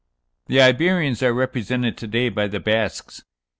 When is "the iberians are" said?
0.47-1.31